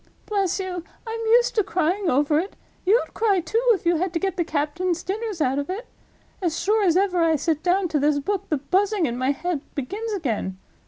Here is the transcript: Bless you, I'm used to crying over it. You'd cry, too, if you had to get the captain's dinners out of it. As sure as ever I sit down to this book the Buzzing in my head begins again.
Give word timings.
Bless 0.25 0.59
you, 0.59 0.83
I'm 1.05 1.19
used 1.27 1.53
to 1.53 1.63
crying 1.63 2.09
over 2.09 2.39
it. 2.39 2.55
You'd 2.87 3.13
cry, 3.13 3.39
too, 3.39 3.61
if 3.73 3.85
you 3.85 3.97
had 3.97 4.13
to 4.13 4.19
get 4.19 4.35
the 4.35 4.43
captain's 4.43 5.03
dinners 5.03 5.41
out 5.41 5.59
of 5.59 5.69
it. 5.69 5.85
As 6.41 6.59
sure 6.59 6.83
as 6.83 6.97
ever 6.97 7.21
I 7.23 7.35
sit 7.35 7.61
down 7.61 7.87
to 7.89 7.99
this 7.99 8.17
book 8.17 8.49
the 8.49 8.57
Buzzing 8.57 9.05
in 9.05 9.15
my 9.15 9.29
head 9.29 9.61
begins 9.75 10.11
again. 10.13 10.57